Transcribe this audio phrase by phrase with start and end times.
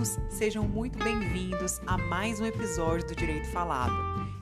[0.00, 3.92] amigos, sejam muito bem-vindos a mais um episódio do Direito Falado.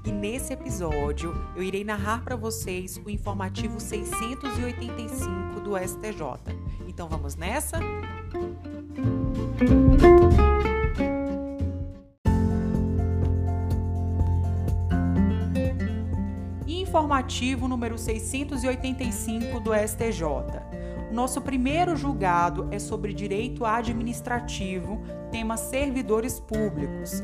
[0.04, 6.56] E nesse episódio eu irei narrar para vocês o informativo 685 do STJ.
[6.86, 7.80] Então vamos nessa?
[16.66, 20.67] Informativo número 685 do STJ.
[21.10, 27.22] Nosso primeiro julgado é sobre direito administrativo, tema servidores públicos.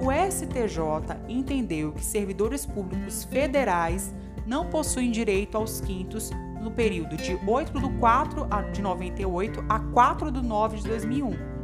[0.00, 4.14] O STJ entendeu que servidores públicos federais
[4.46, 6.30] não possuem direito aos quintos
[6.62, 11.56] no período de 8 de 4 de 98 a 4 de 9 de 2001.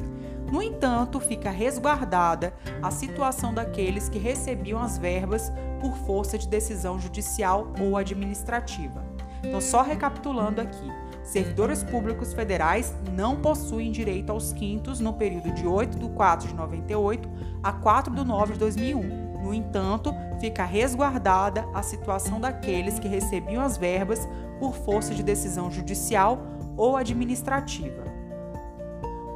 [0.53, 2.53] No entanto, fica resguardada
[2.83, 9.03] a situação daqueles que recebiam as verbas por força de decisão judicial ou administrativa.
[9.43, 10.93] Então, só recapitulando aqui,
[11.25, 16.55] servidores públicos federais não possuem direito aos quintos no período de 8 de 4 de
[16.55, 17.29] 98
[17.63, 19.33] a 4 de 9 de 2001.
[19.43, 25.71] No entanto, fica resguardada a situação daqueles que recebiam as verbas por força de decisão
[25.71, 26.41] judicial
[26.77, 28.05] ou administrativa.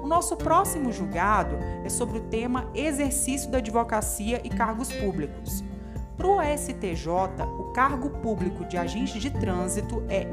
[0.03, 5.65] O nosso próximo julgado é sobre o tema exercício da advocacia e cargos públicos.
[6.17, 10.25] Para o STJ, o cargo público de agente de trânsito é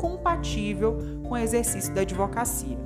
[0.00, 0.98] incompatível
[1.28, 2.78] com o exercício da advocacia.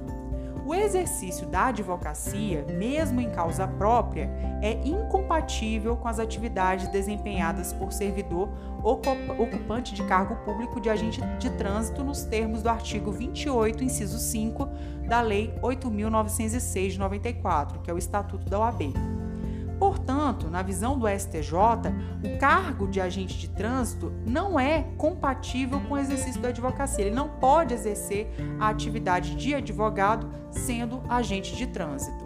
[0.66, 4.30] O exercício da advocacia, mesmo em causa própria,
[4.62, 8.48] é incompatível com as atividades desempenhadas por servidor
[8.82, 14.66] ocupante de cargo público de agente de trânsito nos termos do artigo 28, inciso 5
[15.06, 18.92] da Lei 8.906 de 94, que é o Estatuto da OAB.
[20.24, 21.52] Portanto, na visão do STJ,
[22.24, 27.04] o cargo de agente de trânsito não é compatível com o exercício da advocacia.
[27.04, 28.26] Ele não pode exercer
[28.58, 32.24] a atividade de advogado sendo agente de trânsito.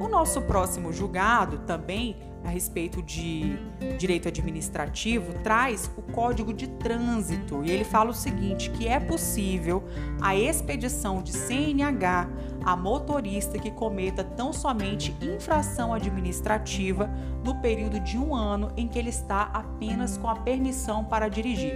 [0.00, 3.56] O nosso próximo julgado também a respeito de
[3.98, 9.84] direito administrativo traz o Código de Trânsito e ele fala o seguinte: que é possível
[10.20, 12.28] a expedição de CNH
[12.64, 17.10] a motorista que cometa tão somente infração administrativa
[17.44, 21.74] no período de um ano em que ele está apenas com a permissão para dirigir.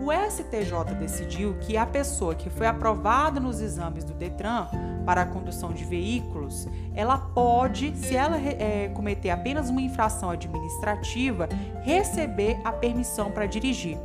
[0.00, 4.68] O STJ decidiu que a pessoa que foi aprovada nos exames do Detran
[5.04, 11.48] para a condução de veículos, ela pode, se ela é, cometer apenas uma infração administrativa,
[11.82, 13.98] receber a permissão para dirigir.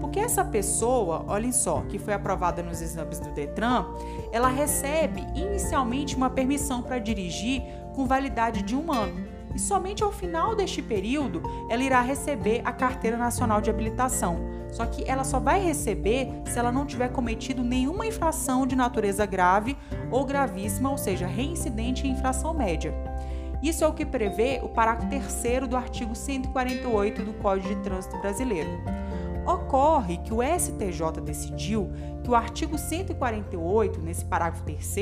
[0.00, 3.86] Porque essa pessoa, olhem só, que foi aprovada nos exames do Detran,
[4.30, 7.62] ela recebe inicialmente uma permissão para dirigir
[7.94, 12.72] com validade de um ano e somente ao final deste período ela irá receber a
[12.72, 14.38] Carteira Nacional de Habilitação.
[14.72, 19.24] Só que ela só vai receber se ela não tiver cometido nenhuma infração de natureza
[19.24, 19.76] grave
[20.10, 22.94] ou gravíssima, ou seja, reincidente em infração média.
[23.62, 28.18] Isso é o que prevê o parágrafo 3 do artigo 148 do Código de Trânsito
[28.18, 28.70] Brasileiro.
[29.46, 31.90] Ocorre que o STJ decidiu
[32.22, 34.96] que o artigo 148, nesse parágrafo 3,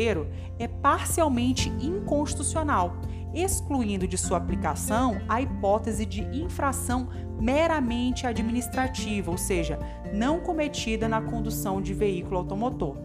[0.58, 2.96] é parcialmente inconstitucional,
[3.34, 7.08] excluindo de sua aplicação a hipótese de infração
[7.40, 9.78] meramente administrativa, ou seja,
[10.12, 12.96] não cometida na condução de veículo automotor.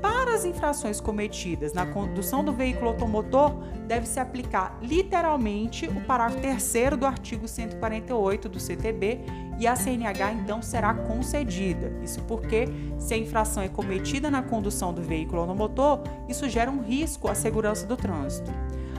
[0.00, 6.96] Para as infrações cometidas na condução do veículo automotor, deve-se aplicar literalmente o parágrafo 3
[6.96, 9.20] do artigo 148 do CTB
[9.58, 11.92] e a CNH então será concedida.
[12.02, 12.66] Isso porque,
[12.98, 17.34] se a infração é cometida na condução do veículo automotor, isso gera um risco à
[17.34, 18.50] segurança do trânsito.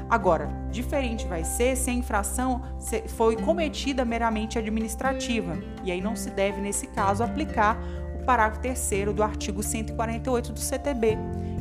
[0.09, 2.62] Agora, diferente vai ser se a infração
[3.07, 7.78] foi cometida meramente administrativa, e aí não se deve, nesse caso, aplicar
[8.16, 11.18] o parágrafo 3 do artigo 148 do CTB,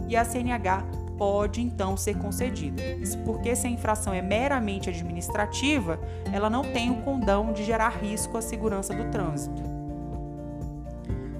[0.08, 0.84] e a CNH
[1.18, 2.82] pode então ser concedida.
[2.82, 5.98] Isso porque se a infração é meramente administrativa,
[6.32, 9.62] ela não tem o condão de gerar risco à segurança do trânsito.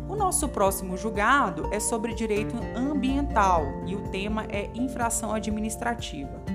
[0.08, 6.45] O nosso próximo julgado é sobre direito ambiental e o tema é infração administrativa.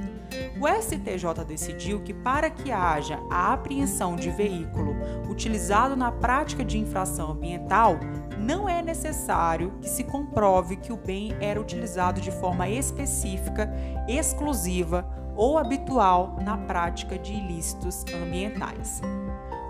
[0.62, 4.94] O STJ decidiu que, para que haja a apreensão de veículo
[5.28, 8.00] utilizado na prática de infração ambiental,
[8.38, 13.74] não é necessário que se comprove que o bem era utilizado de forma específica,
[14.08, 15.04] exclusiva
[15.36, 19.02] ou habitual na prática de ilícitos ambientais.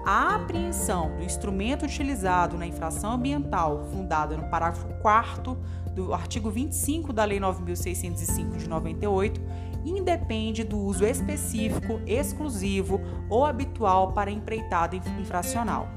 [0.03, 5.55] A apreensão do instrumento utilizado na infração ambiental, fundada no parágrafo 4
[5.93, 9.39] do artigo 25 da Lei 9605 de 98,
[9.85, 12.99] independe do uso específico, exclusivo
[13.29, 15.87] ou habitual para empreitada infracional.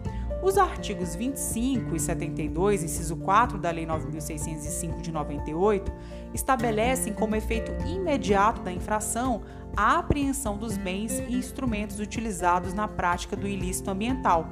[0.45, 5.91] Os artigos 25 e 72, inciso 4 da Lei 9605 de 98,
[6.35, 9.41] estabelecem como efeito imediato da infração
[9.75, 14.51] a apreensão dos bens e instrumentos utilizados na prática do ilícito ambiental.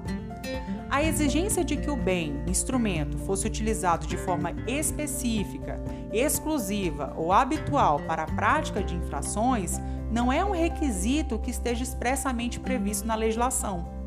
[0.90, 5.78] A exigência de que o bem, instrumento, fosse utilizado de forma específica,
[6.10, 9.78] exclusiva ou habitual para a prática de infrações
[10.10, 14.01] não é um requisito que esteja expressamente previsto na legislação.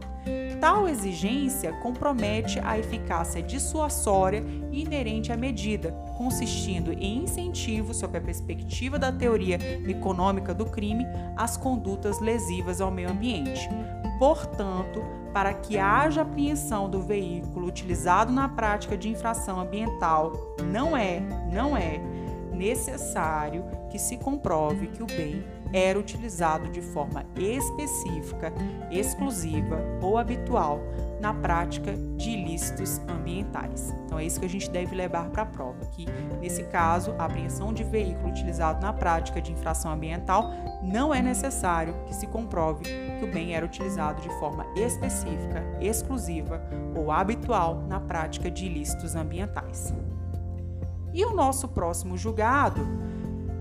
[0.60, 8.98] Tal exigência compromete a eficácia dissuasória inerente à medida, consistindo em incentivo, sob a perspectiva
[8.98, 11.06] da teoria econômica do crime,
[11.36, 13.69] às condutas lesivas ao meio ambiente.
[14.18, 21.19] Portanto, para que haja apreensão do veículo utilizado na prática de infração ambiental, não é,
[21.51, 22.00] não é
[22.54, 25.44] necessário que se comprove que o bem
[25.74, 28.54] era utilizado de forma específica,
[28.92, 30.80] exclusiva ou habitual
[31.20, 33.94] na prática de ilícitos ambientais.
[34.06, 36.06] Então é isso que a gente deve levar para a prova, que
[36.40, 40.52] nesse caso, a apreensão de veículo utilizado na prática de infração ambiental
[40.84, 46.62] não é necessário que se comprove que o bem era utilizado de forma específica, exclusiva
[46.96, 49.94] ou habitual na prática de ilícitos ambientais.
[51.14, 52.86] E o nosso próximo julgado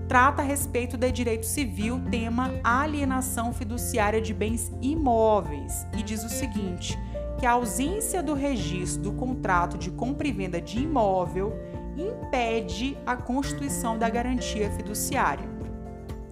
[0.07, 6.29] trata a respeito de direito civil, tema alienação fiduciária de bens imóveis, e diz o
[6.29, 6.97] seguinte:
[7.39, 11.53] que a ausência do registro do contrato de compra e venda de imóvel
[11.97, 15.55] impede a constituição da garantia fiduciária.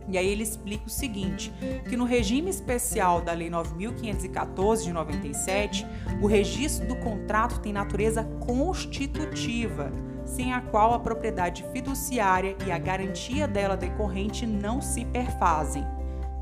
[0.08, 1.52] E aí ele explica o seguinte,
[1.90, 5.88] que no regime especial da Lei 9514 de 97,
[6.22, 9.92] o registro do contrato tem natureza constitutiva
[10.26, 15.86] sem a qual a propriedade fiduciária e a garantia dela decorrente não se perfazem.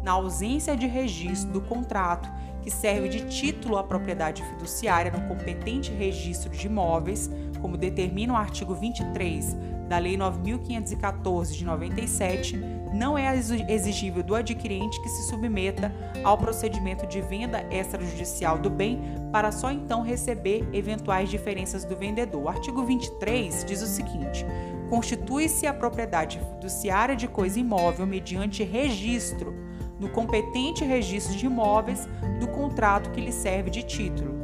[0.04, 2.30] Na ausência de registro do contrato,
[2.62, 7.30] que serve de título à propriedade fiduciária no competente registro de imóveis,
[7.61, 9.55] como determina o artigo 23
[9.87, 12.57] da Lei 9514 de 97,
[12.93, 13.37] não é
[13.69, 15.93] exigível do adquirente que se submeta
[16.23, 22.43] ao procedimento de venda extrajudicial do bem para só então receber eventuais diferenças do vendedor.
[22.43, 24.45] O artigo 23 diz o seguinte:
[24.89, 29.53] constitui-se a propriedade fiduciária de coisa imóvel mediante registro
[29.99, 32.07] no competente registro de imóveis
[32.39, 34.40] do contrato que lhe serve de título.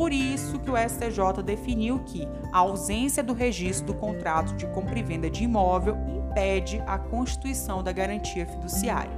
[0.00, 4.98] Por isso que o STJ definiu que a ausência do registro do contrato de compra
[4.98, 9.12] e venda de imóvel impede a constituição da garantia fiduciária.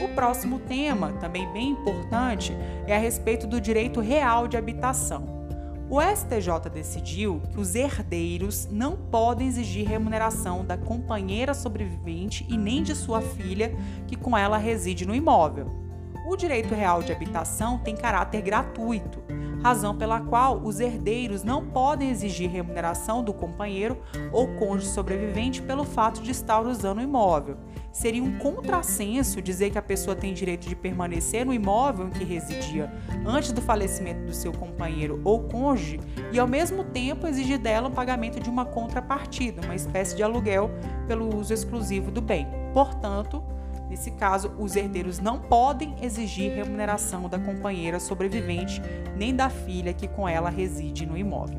[0.00, 2.56] O próximo tema, também bem importante,
[2.86, 5.46] é a respeito do direito real de habitação.
[5.90, 12.82] O STJ decidiu que os herdeiros não podem exigir remuneração da companheira sobrevivente e nem
[12.82, 13.76] de sua filha
[14.06, 15.91] que com ela reside no imóvel.
[16.26, 19.22] O direito real de habitação tem caráter gratuito
[19.62, 23.96] razão pela qual os herdeiros não podem exigir remuneração do companheiro
[24.32, 27.56] ou cônjuge sobrevivente pelo fato de estar usando o imóvel.
[27.92, 32.24] Seria um contrassenso dizer que a pessoa tem direito de permanecer no imóvel em que
[32.24, 32.92] residia
[33.24, 36.00] antes do falecimento do seu companheiro ou cônjuge
[36.32, 40.70] e, ao mesmo tempo, exigir dela o pagamento de uma contrapartida, uma espécie de aluguel
[41.06, 42.48] pelo uso exclusivo do bem.
[42.72, 43.44] Portanto,
[43.92, 48.80] Nesse caso, os herdeiros não podem exigir remuneração da companheira sobrevivente
[49.14, 51.58] nem da filha que com ela reside no imóvel.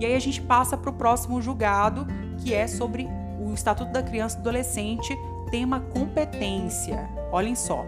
[0.00, 2.04] E aí a gente passa para o próximo julgado,
[2.38, 3.06] que é sobre
[3.40, 5.16] o Estatuto da Criança e do Adolescente,
[5.52, 7.08] tema competência.
[7.30, 7.86] Olhem só.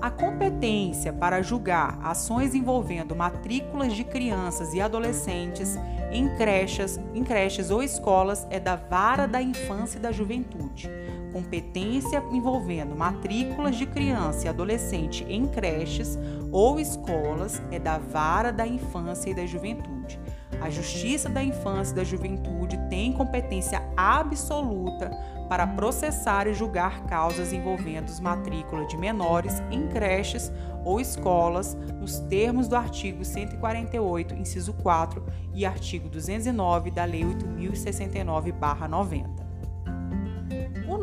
[0.00, 5.78] A competência para julgar ações envolvendo matrículas de crianças e adolescentes
[6.10, 10.90] em creches, em creches ou escolas é da Vara da Infância e da Juventude
[11.34, 16.16] competência envolvendo matrículas de criança e adolescente em creches
[16.52, 20.20] ou escolas é da Vara da Infância e da Juventude.
[20.60, 25.10] A Justiça da Infância e da Juventude tem competência absoluta
[25.48, 30.52] para processar e julgar causas envolvendo matrícula de menores em creches
[30.84, 39.43] ou escolas, nos termos do artigo 148, inciso 4 e artigo 209 da Lei 8069/90.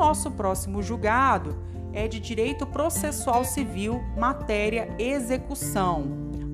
[0.01, 1.55] Nosso próximo julgado
[1.93, 6.05] é de direito processual civil, matéria execução.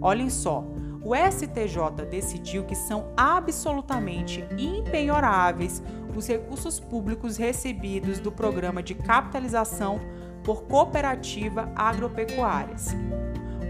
[0.01, 0.66] Olhem só,
[1.01, 5.82] o STJ decidiu que são absolutamente impenhoráveis
[6.13, 10.01] os recursos públicos recebidos do programa de capitalização
[10.44, 12.88] por cooperativa agropecuárias.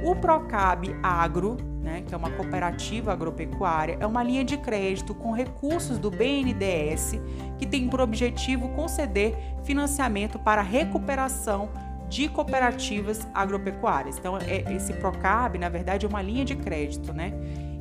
[0.04, 1.56] O Procab Agro
[1.88, 7.14] né, que é uma cooperativa agropecuária, é uma linha de crédito com recursos do BNDES
[7.58, 11.70] que tem por objetivo conceder financiamento para recuperação
[12.10, 14.18] de cooperativas agropecuárias.
[14.18, 17.34] Então, é, esse PROCAB, na verdade, é uma linha de crédito, né?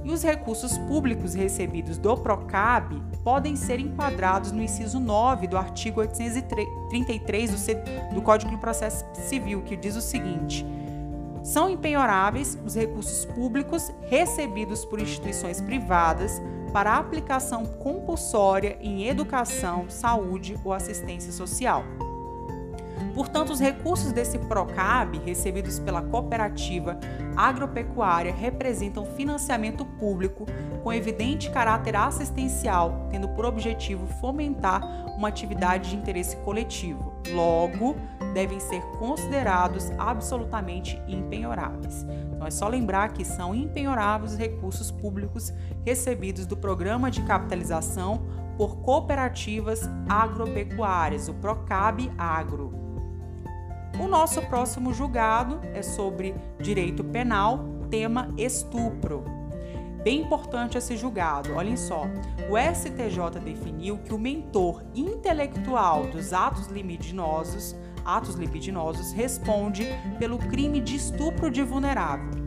[0.04, 6.00] E os recursos públicos recebidos do PROCAB podem ser enquadrados no inciso 9 do artigo
[6.00, 10.64] 833 do, do Código de Processo Civil, que diz o seguinte:
[11.46, 20.58] são empenhoráveis os recursos públicos recebidos por instituições privadas para aplicação compulsória em educação, saúde
[20.64, 21.84] ou assistência social.
[23.14, 26.98] Portanto, os recursos desse PROCAB, recebidos pela cooperativa
[27.36, 30.46] agropecuária, representam financiamento público
[30.82, 34.82] com evidente caráter assistencial, tendo por objetivo fomentar
[35.16, 37.14] uma atividade de interesse coletivo.
[37.32, 37.96] Logo,
[38.36, 42.04] devem ser considerados absolutamente impenhoráveis.
[42.34, 45.50] Então, é só lembrar que são impenhoráveis os recursos públicos
[45.86, 48.26] recebidos do Programa de Capitalização
[48.58, 52.74] por Cooperativas Agropecuárias, o PROCAB Agro.
[53.98, 59.24] O nosso próximo julgado é sobre direito penal, tema estupro.
[60.04, 62.02] Bem importante esse julgado, olhem só.
[62.50, 67.74] O STJ definiu que o mentor intelectual dos atos libidinosos,
[68.06, 69.86] atos libidinosos responde
[70.18, 72.46] pelo crime de estupro de vulnerável.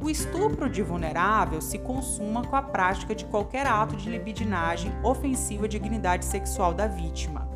[0.00, 5.64] O estupro de vulnerável se consuma com a prática de qualquer ato de libidinagem ofensiva
[5.64, 7.48] à dignidade sexual da vítima.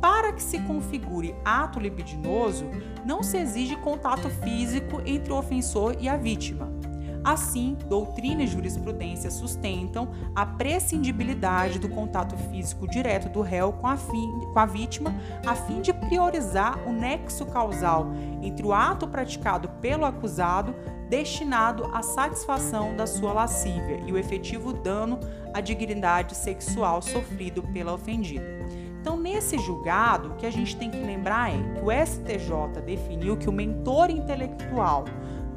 [0.00, 2.66] Para que se configure ato libidinoso,
[3.04, 6.79] não se exige contato físico entre o ofensor e a vítima.
[7.22, 13.96] Assim, doutrina e jurisprudência sustentam a prescindibilidade do contato físico direto do réu com a,
[13.96, 15.14] fim, com a vítima,
[15.46, 18.06] a fim de priorizar o nexo causal
[18.42, 20.74] entre o ato praticado pelo acusado,
[21.10, 25.18] destinado à satisfação da sua lascívia, e o efetivo dano
[25.52, 28.60] à dignidade sexual sofrido pela ofendida.
[29.00, 33.36] Então, nesse julgado, o que a gente tem que lembrar é que o STJ definiu
[33.36, 35.04] que o mentor intelectual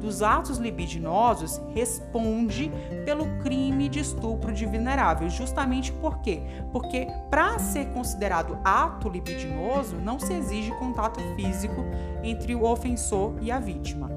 [0.00, 2.70] dos atos libidinosos responde
[3.04, 5.28] pelo crime de estupro de vulnerável.
[5.30, 6.42] Justamente por quê?
[6.72, 11.84] Porque para ser considerado ato libidinoso, não se exige contato físico
[12.22, 14.10] entre o ofensor e a vítima.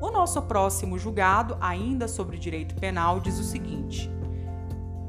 [0.00, 4.10] O nosso próximo julgado, ainda sobre direito penal, diz o seguinte: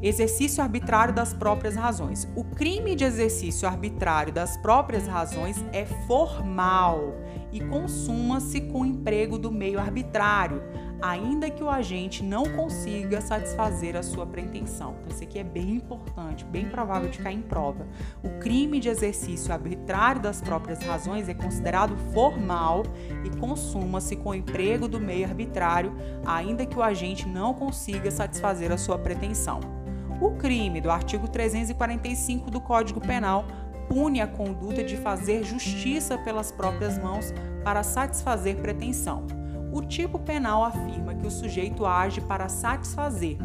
[0.07, 2.27] exercício arbitrário das próprias razões.
[2.35, 7.15] O crime de exercício arbitrário das próprias razões é formal
[7.53, 10.61] e consuma-se com o emprego do meio arbitrário,
[11.01, 14.95] ainda que o agente não consiga satisfazer a sua pretensão.
[14.99, 17.87] Então, isso aqui é bem importante, bem provável de cair em prova.
[18.23, 22.83] O crime de exercício arbitrário das próprias razões é considerado formal
[23.23, 25.93] e consuma-se com o emprego do meio arbitrário,
[26.25, 29.82] ainda que o agente não consiga satisfazer a sua pretensão.
[30.21, 33.45] O crime do artigo 345 do Código Penal
[33.87, 39.25] pune a conduta de fazer justiça pelas próprias mãos para satisfazer pretensão.
[39.71, 43.37] O tipo penal afirma que o sujeito age para satisfazer,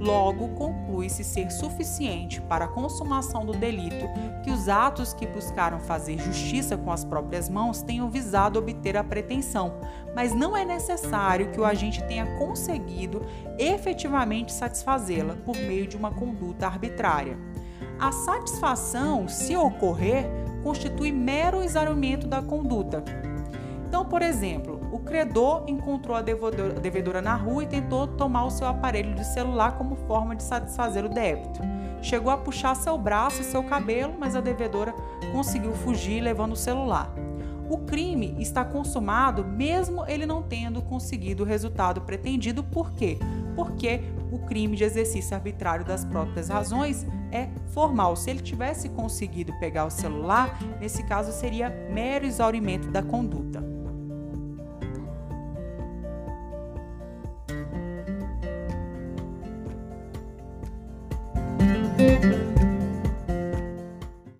[0.00, 4.06] Logo, conclui-se ser suficiente para a consumação do delito
[4.42, 9.04] que os atos que buscaram fazer justiça com as próprias mãos tenham visado obter a
[9.04, 9.74] pretensão,
[10.14, 13.24] mas não é necessário que o agente tenha conseguido
[13.58, 17.38] efetivamente satisfazê-la por meio de uma conduta arbitrária.
[17.98, 20.26] A satisfação, se ocorrer,
[20.62, 23.04] constitui mero exaurimento da conduta.
[23.86, 29.14] Então, por exemplo, credor encontrou a devedora, na rua e tentou tomar o seu aparelho
[29.14, 31.60] de celular como forma de satisfazer o débito.
[32.02, 34.92] Chegou a puxar seu braço e seu cabelo, mas a devedora
[35.32, 37.12] conseguiu fugir levando o celular.
[37.68, 42.62] O crime está consumado mesmo ele não tendo conseguido o resultado pretendido.
[42.62, 43.18] Por quê?
[43.56, 48.16] Porque o crime de exercício arbitrário das próprias razões é formal.
[48.16, 53.73] Se ele tivesse conseguido pegar o celular, nesse caso seria mero exaurimento da conduta.